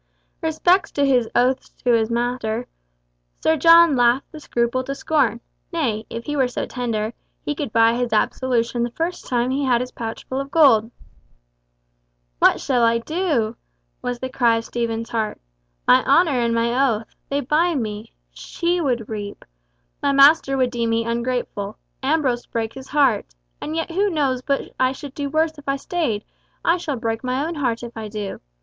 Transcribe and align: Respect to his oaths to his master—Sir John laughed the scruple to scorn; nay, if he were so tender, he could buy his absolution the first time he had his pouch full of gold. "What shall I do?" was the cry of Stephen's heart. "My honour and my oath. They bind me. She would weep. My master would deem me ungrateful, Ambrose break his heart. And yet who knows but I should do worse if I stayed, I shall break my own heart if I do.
Respect 0.41 0.95
to 0.95 1.05
his 1.05 1.29
oaths 1.35 1.69
to 1.83 1.91
his 1.91 2.09
master—Sir 2.09 3.55
John 3.57 3.95
laughed 3.95 4.31
the 4.31 4.39
scruple 4.39 4.83
to 4.85 4.95
scorn; 4.95 5.41
nay, 5.71 6.07
if 6.09 6.25
he 6.25 6.35
were 6.35 6.47
so 6.47 6.65
tender, 6.65 7.13
he 7.45 7.53
could 7.53 7.71
buy 7.71 7.93
his 7.93 8.11
absolution 8.11 8.81
the 8.81 8.89
first 8.89 9.27
time 9.27 9.51
he 9.51 9.63
had 9.63 9.79
his 9.79 9.91
pouch 9.91 10.23
full 10.25 10.39
of 10.41 10.49
gold. 10.49 10.89
"What 12.39 12.59
shall 12.59 12.81
I 12.81 12.97
do?" 12.97 13.55
was 14.01 14.17
the 14.17 14.29
cry 14.31 14.57
of 14.57 14.65
Stephen's 14.65 15.11
heart. 15.11 15.39
"My 15.87 16.03
honour 16.03 16.31
and 16.41 16.55
my 16.55 16.73
oath. 16.89 17.13
They 17.29 17.39
bind 17.41 17.83
me. 17.83 18.11
She 18.31 18.81
would 18.81 19.07
weep. 19.07 19.45
My 20.01 20.11
master 20.11 20.57
would 20.57 20.71
deem 20.71 20.89
me 20.89 21.05
ungrateful, 21.05 21.77
Ambrose 22.01 22.47
break 22.47 22.73
his 22.73 22.87
heart. 22.87 23.35
And 23.61 23.75
yet 23.75 23.91
who 23.91 24.09
knows 24.09 24.41
but 24.41 24.73
I 24.79 24.93
should 24.93 25.13
do 25.13 25.29
worse 25.29 25.59
if 25.59 25.69
I 25.69 25.75
stayed, 25.75 26.25
I 26.65 26.77
shall 26.77 26.95
break 26.95 27.23
my 27.23 27.45
own 27.45 27.53
heart 27.53 27.83
if 27.83 27.95
I 27.95 28.07
do. 28.07 28.41